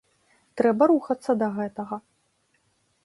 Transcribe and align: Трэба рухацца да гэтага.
Трэба 0.61 0.87
рухацца 0.93 1.31
да 1.43 1.47
гэтага. 1.59 1.95